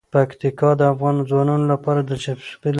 پکتیکا 0.13 0.69
د 0.79 0.81
افغان 0.93 1.15
ځوانانو 1.29 1.65
لپاره 1.73 1.99
دلچسپي 2.01 2.59
لري. 2.67 2.69